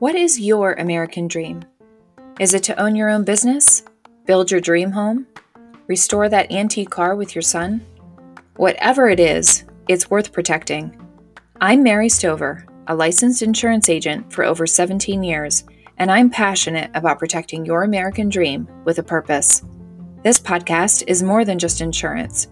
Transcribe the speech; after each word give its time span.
What 0.00 0.14
is 0.14 0.38
your 0.38 0.74
American 0.74 1.26
dream? 1.26 1.64
Is 2.38 2.54
it 2.54 2.62
to 2.64 2.80
own 2.80 2.94
your 2.94 3.08
own 3.08 3.24
business? 3.24 3.82
Build 4.26 4.50
your 4.50 4.60
dream 4.60 4.92
home? 4.92 5.26
Restore 5.86 6.28
that 6.28 6.52
antique 6.52 6.90
car 6.90 7.16
with 7.16 7.34
your 7.34 7.42
son? 7.42 7.84
Whatever 8.56 9.08
it 9.08 9.18
is, 9.18 9.64
it's 9.88 10.10
worth 10.10 10.32
protecting. 10.32 10.96
I'm 11.60 11.82
Mary 11.82 12.08
Stover, 12.08 12.66
a 12.86 12.94
licensed 12.94 13.42
insurance 13.42 13.88
agent 13.88 14.32
for 14.32 14.44
over 14.44 14.68
17 14.68 15.22
years, 15.22 15.64
and 15.96 16.12
I'm 16.12 16.30
passionate 16.30 16.90
about 16.94 17.18
protecting 17.18 17.64
your 17.64 17.82
American 17.82 18.28
dream 18.28 18.68
with 18.84 18.98
a 18.98 19.02
purpose. 19.02 19.64
This 20.22 20.38
podcast 20.38 21.02
is 21.06 21.22
more 21.22 21.44
than 21.44 21.58
just 21.58 21.80
insurance, 21.80 22.48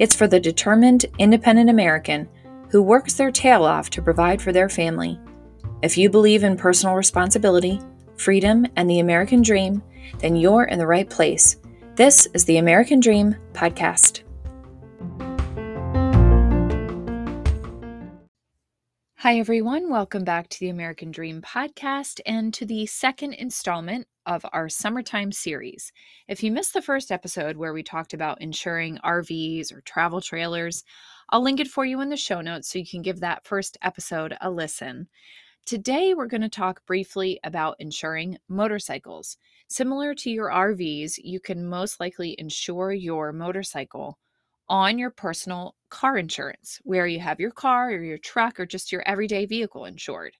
it's 0.00 0.16
for 0.16 0.26
the 0.26 0.40
determined, 0.40 1.04
independent 1.18 1.68
American 1.68 2.26
who 2.70 2.80
works 2.80 3.12
their 3.14 3.30
tail 3.30 3.64
off 3.64 3.90
to 3.90 4.00
provide 4.00 4.40
for 4.40 4.50
their 4.50 4.70
family. 4.70 5.20
If 5.82 5.98
you 5.98 6.08
believe 6.08 6.42
in 6.42 6.56
personal 6.56 6.94
responsibility, 6.94 7.78
freedom, 8.16 8.66
and 8.76 8.88
the 8.88 9.00
American 9.00 9.42
dream, 9.42 9.82
then 10.20 10.36
you're 10.36 10.64
in 10.64 10.78
the 10.78 10.86
right 10.86 11.08
place. 11.08 11.56
This 11.96 12.26
is 12.32 12.46
the 12.46 12.56
American 12.56 12.98
Dream 12.98 13.36
Podcast. 13.52 14.22
Hi, 19.18 19.38
everyone. 19.38 19.90
Welcome 19.90 20.24
back 20.24 20.48
to 20.48 20.60
the 20.60 20.70
American 20.70 21.10
Dream 21.10 21.42
Podcast 21.42 22.20
and 22.24 22.54
to 22.54 22.64
the 22.64 22.86
second 22.86 23.34
installment 23.34 24.06
of 24.30 24.46
our 24.52 24.68
summertime 24.68 25.32
series. 25.32 25.92
If 26.28 26.44
you 26.44 26.52
missed 26.52 26.72
the 26.72 26.80
first 26.80 27.10
episode 27.10 27.56
where 27.56 27.72
we 27.72 27.82
talked 27.82 28.14
about 28.14 28.40
insuring 28.40 28.96
RVs 29.04 29.72
or 29.72 29.80
travel 29.80 30.20
trailers, 30.20 30.84
I'll 31.30 31.42
link 31.42 31.58
it 31.58 31.66
for 31.66 31.84
you 31.84 32.00
in 32.00 32.10
the 32.10 32.16
show 32.16 32.40
notes 32.40 32.70
so 32.70 32.78
you 32.78 32.86
can 32.86 33.02
give 33.02 33.18
that 33.20 33.44
first 33.44 33.76
episode 33.82 34.36
a 34.40 34.48
listen. 34.48 35.08
Today, 35.66 36.14
we're 36.14 36.28
going 36.28 36.40
to 36.42 36.48
talk 36.48 36.86
briefly 36.86 37.40
about 37.42 37.74
insuring 37.80 38.38
motorcycles. 38.48 39.36
Similar 39.66 40.14
to 40.14 40.30
your 40.30 40.48
RVs, 40.48 41.18
you 41.18 41.40
can 41.40 41.66
most 41.66 41.98
likely 41.98 42.36
insure 42.38 42.92
your 42.92 43.32
motorcycle 43.32 44.16
on 44.68 44.96
your 44.96 45.10
personal 45.10 45.74
car 45.88 46.16
insurance, 46.16 46.78
where 46.84 47.08
you 47.08 47.18
have 47.18 47.40
your 47.40 47.50
car 47.50 47.88
or 47.88 48.04
your 48.04 48.18
truck 48.18 48.60
or 48.60 48.66
just 48.66 48.92
your 48.92 49.02
everyday 49.08 49.44
vehicle 49.44 49.86
insured. 49.86 50.36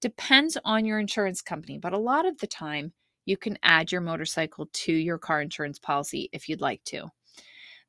Depends 0.00 0.56
on 0.64 0.86
your 0.86 0.98
insurance 0.98 1.42
company, 1.42 1.78
but 1.78 1.92
a 1.92 1.98
lot 1.98 2.26
of 2.26 2.38
the 2.38 2.46
time, 2.46 2.92
you 3.26 3.36
can 3.36 3.58
add 3.62 3.92
your 3.92 4.00
motorcycle 4.00 4.68
to 4.72 4.92
your 4.92 5.18
car 5.18 5.42
insurance 5.42 5.78
policy 5.78 6.30
if 6.32 6.48
you'd 6.48 6.62
like 6.62 6.82
to. 6.84 7.10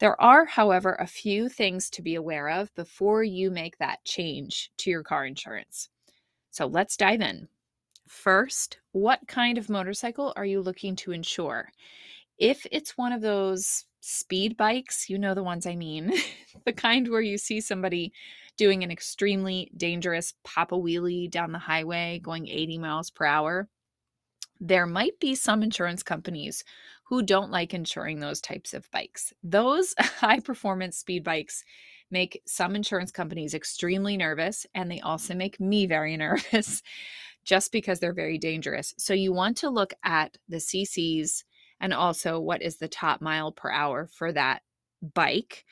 There 0.00 0.20
are, 0.20 0.44
however, 0.44 0.94
a 0.94 1.06
few 1.06 1.48
things 1.48 1.90
to 1.90 2.02
be 2.02 2.14
aware 2.14 2.48
of 2.48 2.74
before 2.74 3.22
you 3.22 3.50
make 3.50 3.78
that 3.78 4.04
change 4.04 4.72
to 4.78 4.90
your 4.90 5.02
car 5.02 5.26
insurance. 5.26 5.88
So 6.50 6.66
let's 6.66 6.96
dive 6.96 7.20
in. 7.20 7.48
First, 8.08 8.78
what 8.92 9.20
kind 9.28 9.58
of 9.58 9.68
motorcycle 9.68 10.32
are 10.36 10.44
you 10.44 10.60
looking 10.60 10.96
to 10.96 11.12
insure? 11.12 11.70
If 12.38 12.66
it's 12.72 12.98
one 12.98 13.12
of 13.12 13.20
those 13.20 13.84
speed 14.00 14.56
bikes, 14.56 15.08
you 15.08 15.18
know 15.18 15.34
the 15.34 15.42
ones 15.42 15.66
I 15.66 15.76
mean, 15.76 16.12
the 16.64 16.72
kind 16.72 17.08
where 17.08 17.20
you 17.20 17.38
see 17.38 17.60
somebody 17.60 18.12
doing 18.56 18.84
an 18.84 18.90
extremely 18.90 19.70
dangerous 19.76 20.34
papa 20.44 20.74
wheelie 20.74 21.30
down 21.30 21.52
the 21.52 21.58
highway 21.58 22.20
going 22.22 22.48
80 22.48 22.78
miles 22.78 23.10
per 23.10 23.24
hour, 23.24 23.68
there 24.66 24.86
might 24.86 25.20
be 25.20 25.34
some 25.34 25.62
insurance 25.62 26.02
companies 26.02 26.64
who 27.04 27.22
don't 27.22 27.50
like 27.50 27.74
insuring 27.74 28.18
those 28.18 28.40
types 28.40 28.72
of 28.72 28.90
bikes. 28.90 29.30
Those 29.42 29.94
high 29.98 30.40
performance 30.40 30.96
speed 30.96 31.22
bikes 31.22 31.64
make 32.10 32.40
some 32.46 32.74
insurance 32.74 33.10
companies 33.10 33.52
extremely 33.52 34.16
nervous, 34.16 34.66
and 34.74 34.90
they 34.90 35.00
also 35.00 35.34
make 35.34 35.60
me 35.60 35.86
very 35.86 36.16
nervous 36.16 36.82
just 37.44 37.72
because 37.72 38.00
they're 38.00 38.14
very 38.14 38.38
dangerous. 38.38 38.94
So 38.96 39.12
you 39.12 39.34
want 39.34 39.58
to 39.58 39.68
look 39.68 39.92
at 40.02 40.38
the 40.48 40.56
CCs 40.56 41.44
and 41.78 41.92
also 41.92 42.40
what 42.40 42.62
is 42.62 42.78
the 42.78 42.88
top 42.88 43.20
mile 43.20 43.52
per 43.52 43.70
hour 43.70 44.06
for 44.06 44.32
that 44.32 44.62
bike. 45.12 45.66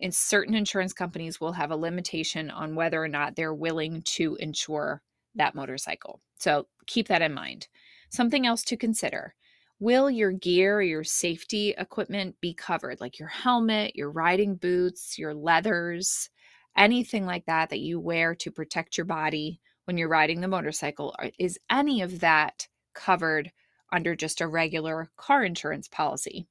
And 0.00 0.14
certain 0.14 0.54
insurance 0.54 0.92
companies 0.92 1.40
will 1.40 1.52
have 1.52 1.72
a 1.72 1.76
limitation 1.76 2.48
on 2.48 2.76
whether 2.76 3.02
or 3.02 3.08
not 3.08 3.34
they're 3.34 3.54
willing 3.54 4.02
to 4.02 4.36
insure 4.36 5.02
that 5.34 5.56
motorcycle. 5.56 6.20
So 6.38 6.68
keep 6.86 7.08
that 7.08 7.22
in 7.22 7.34
mind. 7.34 7.66
Something 8.14 8.46
else 8.46 8.62
to 8.66 8.76
consider 8.76 9.34
will 9.80 10.08
your 10.08 10.30
gear, 10.30 10.80
your 10.80 11.02
safety 11.02 11.74
equipment 11.76 12.36
be 12.40 12.54
covered, 12.54 13.00
like 13.00 13.18
your 13.18 13.26
helmet, 13.26 13.96
your 13.96 14.08
riding 14.08 14.54
boots, 14.54 15.18
your 15.18 15.34
leathers, 15.34 16.30
anything 16.76 17.26
like 17.26 17.44
that 17.46 17.70
that 17.70 17.80
you 17.80 17.98
wear 17.98 18.36
to 18.36 18.52
protect 18.52 18.96
your 18.96 19.04
body 19.04 19.60
when 19.86 19.98
you're 19.98 20.08
riding 20.08 20.40
the 20.40 20.46
motorcycle? 20.46 21.12
Is 21.40 21.58
any 21.68 22.02
of 22.02 22.20
that 22.20 22.68
covered 22.94 23.50
under 23.92 24.14
just 24.14 24.40
a 24.40 24.46
regular 24.46 25.10
car 25.16 25.42
insurance 25.42 25.88
policy? 25.88 26.46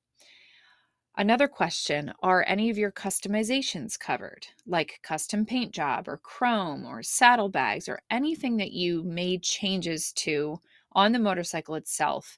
Another 1.16 1.48
question 1.48 2.12
Are 2.22 2.44
any 2.46 2.72
of 2.72 2.78
your 2.78 2.92
customizations 2.92 3.98
covered, 3.98 4.48
like 4.68 5.00
custom 5.02 5.46
paint 5.46 5.74
job 5.74 6.10
or 6.10 6.18
chrome 6.18 6.86
or 6.86 7.04
saddlebags 7.04 7.88
or 7.88 8.02
anything 8.10 8.58
that 8.58 8.74
you 8.74 9.02
made 9.04 9.44
changes 9.44 10.12
to 10.18 10.60
on 10.96 11.12
the 11.12 11.20
motorcycle 11.20 11.76
itself? 11.76 12.38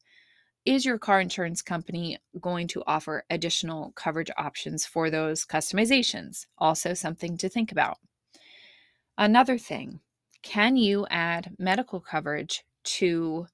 is 0.66 0.84
your 0.84 0.98
car 0.98 1.22
insurance 1.22 1.62
company 1.62 2.18
going 2.42 2.68
to 2.68 2.84
offer 2.88 3.24
additional 3.30 3.94
coverage 3.96 4.32
options 4.38 4.86
for 4.86 5.10
those 5.10 5.46
customizations? 5.46 6.48
Also, 6.58 6.94
something 6.94 7.38
to 7.38 7.48
think 7.48 7.72
about. 7.72 7.98
Another 9.18 9.58
thing, 9.58 10.00
can 10.42 10.76
you 10.76 11.06
add 11.10 11.54
medical 11.60 12.00
coverage 12.00 12.64
to 12.84 13.46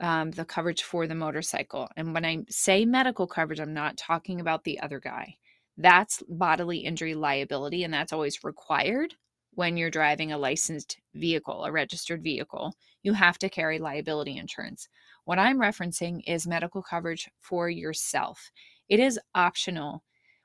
um, 0.00 0.32
the 0.32 0.44
coverage 0.44 0.82
for 0.82 1.06
the 1.06 1.14
motorcycle? 1.14 1.88
And 1.96 2.12
when 2.12 2.24
I 2.24 2.44
say 2.48 2.84
medical 2.84 3.26
coverage, 3.26 3.60
I'm 3.60 3.72
not 3.72 3.96
talking 3.96 4.40
about 4.40 4.64
the 4.64 4.80
other 4.80 4.98
guy. 4.98 5.36
That's 5.76 6.22
bodily 6.28 6.78
injury 6.78 7.14
liability, 7.14 7.84
and 7.84 7.94
that's 7.94 8.12
always 8.12 8.42
required 8.44 9.14
when 9.54 9.76
you're 9.76 9.90
driving 9.90 10.32
a 10.32 10.38
licensed 10.38 10.98
vehicle, 11.14 11.64
a 11.64 11.72
registered 11.72 12.22
vehicle. 12.22 12.74
You 13.02 13.12
have 13.14 13.38
to 13.38 13.48
carry 13.48 13.78
liability 13.78 14.36
insurance. 14.36 14.88
What 15.24 15.38
I'm 15.38 15.58
referencing 15.58 16.22
is 16.26 16.46
medical 16.46 16.82
coverage 16.82 17.28
for 17.40 17.68
yourself. 17.68 18.50
It 18.88 19.00
is 19.00 19.20
optional 19.34 20.02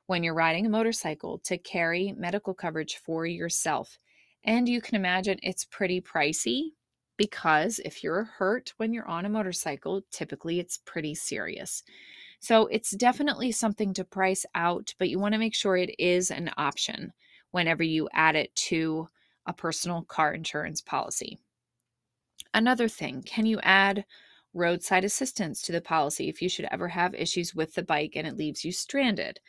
when 0.08 0.24
you're 0.24 0.34
riding 0.34 0.66
a 0.66 0.70
motorcycle 0.70 1.40
to 1.46 1.58
carry 1.58 2.14
medical 2.18 2.54
coverage 2.54 2.96
for 3.04 3.26
yourself. 3.26 3.98
And 4.44 4.70
you 4.70 4.82
can 4.82 4.96
imagine 4.96 5.40
it's 5.42 5.66
pretty 5.66 6.02
pricey 6.02 6.72
because 7.18 7.80
if 7.84 8.04
you're 8.04 8.24
hurt 8.24 8.74
when 8.78 8.94
you're 8.94 9.08
on 9.08 9.26
a 9.26 9.30
motorcycle, 9.30 10.02
typically 10.12 10.60
it's 10.60 10.80
pretty 10.86 11.16
serious. 11.16 11.82
So 12.40 12.68
it's 12.68 12.92
definitely 12.92 13.52
something 13.52 13.94
to 13.96 14.04
price 14.04 14.46
out, 14.54 14.94
but 15.00 15.10
you 15.10 15.18
want 15.18 15.34
to 15.34 15.40
make 15.40 15.56
sure 15.56 15.78
it 15.78 15.96
is 15.98 16.30
an 16.30 16.52
option 16.58 17.14
whenever 17.52 17.84
you 17.84 18.10
add 18.14 18.36
it 18.36 18.54
to 18.56 19.08
a 19.46 19.54
personal 19.54 20.04
car 20.04 20.34
insurance 20.34 20.82
policy. 20.82 21.40
Another 22.54 22.88
thing, 22.88 23.22
can 23.24 23.46
you 23.46 23.60
add 23.62 24.06
roadside 24.56 25.04
assistance 25.04 25.62
to 25.62 25.72
the 25.72 25.82
policy 25.82 26.30
if 26.30 26.42
you 26.42 26.50
should 26.50 26.68
ever 26.72 26.88
have 26.88 27.14
issues 27.14 27.54
with 27.54 27.76
the 27.76 27.84
bike 27.84 28.14
and 28.16 28.26
it 28.26 28.38
leaves 28.38 28.66
you 28.66 28.72
stranded. 28.72 29.40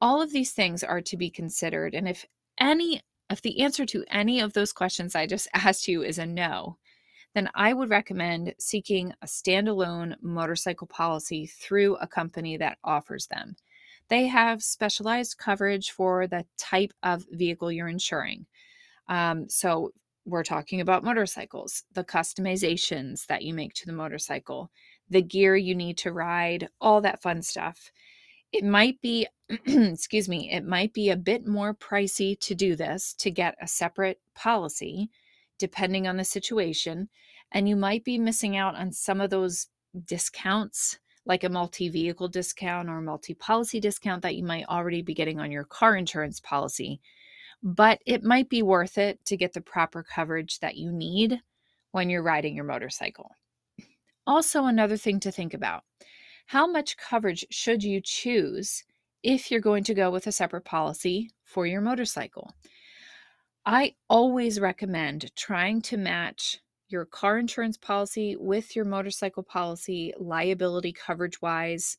All 0.00 0.20
of 0.20 0.30
these 0.30 0.52
things 0.52 0.84
are 0.84 1.00
to 1.00 1.16
be 1.16 1.30
considered. 1.30 1.94
And 1.94 2.06
if 2.06 2.26
any, 2.60 3.00
if 3.30 3.40
the 3.40 3.62
answer 3.62 3.86
to 3.86 4.04
any 4.10 4.40
of 4.40 4.52
those 4.52 4.72
questions 4.72 5.16
I 5.16 5.26
just 5.26 5.48
asked 5.54 5.88
you 5.88 6.02
is 6.02 6.18
a 6.18 6.26
no, 6.26 6.76
then 7.34 7.48
I 7.54 7.72
would 7.72 7.90
recommend 7.90 8.54
seeking 8.60 9.12
a 9.22 9.26
standalone 9.26 10.14
motorcycle 10.20 10.86
policy 10.86 11.46
through 11.46 11.96
a 11.96 12.06
company 12.06 12.56
that 12.58 12.78
offers 12.84 13.26
them. 13.26 13.56
They 14.08 14.26
have 14.26 14.62
specialized 14.62 15.38
coverage 15.38 15.90
for 15.90 16.26
the 16.26 16.44
type 16.58 16.92
of 17.02 17.24
vehicle 17.30 17.72
you're 17.72 17.88
insuring. 17.88 18.46
Um, 19.08 19.48
so, 19.48 19.92
we're 20.26 20.42
talking 20.42 20.80
about 20.80 21.04
motorcycles, 21.04 21.82
the 21.92 22.04
customizations 22.04 23.26
that 23.26 23.42
you 23.42 23.52
make 23.52 23.74
to 23.74 23.86
the 23.86 23.92
motorcycle, 23.92 24.70
the 25.10 25.22
gear 25.22 25.54
you 25.56 25.74
need 25.74 25.98
to 25.98 26.12
ride, 26.12 26.68
all 26.80 27.00
that 27.02 27.22
fun 27.22 27.42
stuff. 27.42 27.90
It 28.52 28.64
might 28.64 29.00
be, 29.02 29.26
excuse 29.66 30.28
me, 30.28 30.50
it 30.50 30.64
might 30.64 30.94
be 30.94 31.10
a 31.10 31.16
bit 31.16 31.46
more 31.46 31.74
pricey 31.74 32.38
to 32.40 32.54
do 32.54 32.76
this 32.76 33.14
to 33.18 33.30
get 33.30 33.56
a 33.60 33.68
separate 33.68 34.20
policy, 34.34 35.10
depending 35.58 36.06
on 36.08 36.16
the 36.16 36.24
situation. 36.24 37.08
And 37.52 37.68
you 37.68 37.76
might 37.76 38.04
be 38.04 38.18
missing 38.18 38.56
out 38.56 38.74
on 38.76 38.92
some 38.92 39.20
of 39.20 39.30
those 39.30 39.66
discounts, 40.06 40.98
like 41.26 41.44
a 41.44 41.48
multi 41.48 41.88
vehicle 41.88 42.28
discount 42.28 42.88
or 42.88 43.00
multi 43.00 43.34
policy 43.34 43.80
discount 43.80 44.22
that 44.22 44.36
you 44.36 44.44
might 44.44 44.66
already 44.66 45.02
be 45.02 45.14
getting 45.14 45.40
on 45.40 45.50
your 45.50 45.64
car 45.64 45.96
insurance 45.96 46.40
policy 46.40 47.00
but 47.64 47.98
it 48.04 48.22
might 48.22 48.50
be 48.50 48.62
worth 48.62 48.98
it 48.98 49.24
to 49.24 49.38
get 49.38 49.54
the 49.54 49.60
proper 49.60 50.02
coverage 50.02 50.60
that 50.60 50.76
you 50.76 50.92
need 50.92 51.40
when 51.92 52.10
you're 52.10 52.22
riding 52.22 52.54
your 52.54 52.64
motorcycle. 52.64 53.30
Also, 54.26 54.66
another 54.66 54.98
thing 54.98 55.18
to 55.20 55.32
think 55.32 55.54
about 55.54 55.82
how 56.46 56.66
much 56.66 56.98
coverage 56.98 57.44
should 57.50 57.82
you 57.82 58.02
choose 58.02 58.84
if 59.22 59.50
you're 59.50 59.60
going 59.60 59.82
to 59.82 59.94
go 59.94 60.10
with 60.10 60.26
a 60.26 60.32
separate 60.32 60.66
policy 60.66 61.30
for 61.42 61.66
your 61.66 61.80
motorcycle. 61.80 62.54
I 63.64 63.94
always 64.10 64.60
recommend 64.60 65.34
trying 65.34 65.80
to 65.82 65.96
match 65.96 66.60
your 66.88 67.04
car 67.04 67.38
insurance 67.38 67.76
policy 67.76 68.36
with 68.36 68.76
your 68.76 68.84
motorcycle 68.84 69.42
policy, 69.42 70.12
liability 70.18 70.92
coverage 70.92 71.40
wise, 71.40 71.96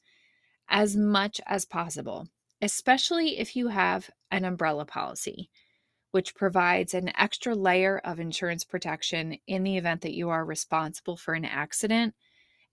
as 0.70 0.96
much 0.96 1.42
as 1.46 1.66
possible, 1.66 2.28
especially 2.62 3.40
if 3.40 3.56
you 3.56 3.68
have 3.70 4.10
an 4.32 4.46
umbrella 4.46 4.86
policy, 4.86 5.50
which 6.12 6.36
provides 6.36 6.94
an 6.94 7.12
extra 7.18 7.56
layer 7.56 8.00
of 8.00 8.20
insurance 8.20 8.64
protection 8.64 9.38
in 9.48 9.64
the 9.64 9.78
event 9.78 10.02
that 10.02 10.16
you 10.16 10.30
are 10.30 10.46
responsible 10.46 11.18
for 11.18 11.34
an 11.34 11.46
accident 11.46 12.16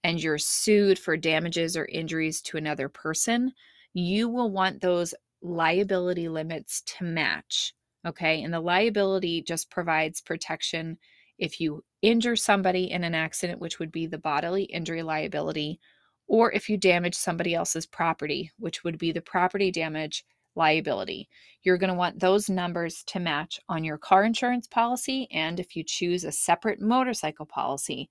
and 0.04 0.22
you're 0.22 0.38
sued 0.38 0.98
for 0.98 1.16
damages 1.16 1.76
or 1.76 1.86
injuries 1.86 2.42
to 2.42 2.56
another 2.56 2.88
person. 2.88 3.52
You 3.94 4.28
will 4.28 4.50
want 4.50 4.80
those 4.80 5.14
liability 5.42 6.28
limits 6.28 6.82
to 6.82 7.04
match 7.04 7.74
Okay. 8.04 8.42
And 8.42 8.52
the 8.52 8.60
liability 8.60 9.42
just 9.42 9.70
provides 9.70 10.20
protection 10.20 10.98
if 11.38 11.60
you 11.60 11.84
injure 12.02 12.36
somebody 12.36 12.90
in 12.90 13.04
an 13.04 13.14
accident, 13.14 13.60
which 13.60 13.78
would 13.78 13.92
be 13.92 14.06
the 14.06 14.18
bodily 14.18 14.64
injury 14.64 15.02
liability, 15.02 15.80
or 16.26 16.52
if 16.52 16.68
you 16.68 16.76
damage 16.76 17.14
somebody 17.14 17.54
else's 17.54 17.86
property, 17.86 18.50
which 18.58 18.84
would 18.84 18.98
be 18.98 19.12
the 19.12 19.20
property 19.20 19.70
damage 19.70 20.24
liability. 20.54 21.28
You're 21.62 21.78
going 21.78 21.88
to 21.88 21.96
want 21.96 22.20
those 22.20 22.50
numbers 22.50 23.02
to 23.06 23.20
match 23.20 23.58
on 23.68 23.84
your 23.84 23.98
car 23.98 24.24
insurance 24.24 24.66
policy. 24.66 25.28
And 25.30 25.58
if 25.58 25.74
you 25.76 25.84
choose 25.84 26.24
a 26.24 26.32
separate 26.32 26.80
motorcycle 26.80 27.46
policy, 27.46 28.10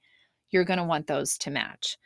you're 0.49 0.65
going 0.65 0.79
to 0.79 0.83
want 0.85 1.07
those 1.07 1.37
to 1.39 1.51
match. 1.51 1.97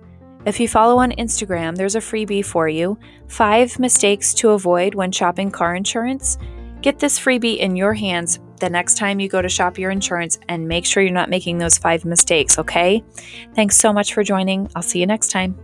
If 0.45 0.59
you 0.59 0.67
follow 0.67 1.00
on 1.00 1.13
Instagram, 1.13 1.75
there's 1.75 1.95
a 1.95 2.00
freebie 2.00 2.45
for 2.45 2.69
you 2.69 3.00
five 3.27 3.79
mistakes 3.79 4.35
to 4.35 4.51
avoid 4.51 4.94
when 4.94 5.11
shopping 5.11 5.50
car 5.50 5.73
insurance. 5.73 6.38
Get 6.81 7.00
this 7.00 7.20
freebie 7.20 7.58
in 7.58 7.76
your 7.76 7.94
hands 7.94 8.40
the 8.60 8.70
next 8.70 8.98
time 8.98 9.20
you 9.20 9.28
go 9.30 9.42
to 9.42 9.50
shop 9.50 9.78
your 9.78 9.92
insurance 9.92 10.40
and 10.48 10.68
make 10.68 10.86
sure 10.86 11.04
you're 11.04 11.12
not 11.12 11.30
making 11.30 11.58
those 11.58 11.78
five 11.78 12.06
mistakes, 12.06 12.58
okay? 12.60 13.04
Thanks 13.54 13.78
so 13.78 13.92
much 13.92 14.14
for 14.14 14.24
joining. 14.24 14.70
I'll 14.76 14.81
see 14.81 15.00
you 15.00 15.08
next 15.08 15.31
time. 15.31 15.58